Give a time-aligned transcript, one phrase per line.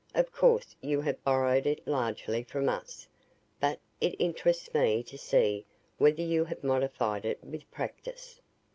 [0.15, 3.07] Of course you have borrowed it largely from us,
[3.59, 5.63] but it interests me to see
[5.99, 8.41] whether you have modified it with practice.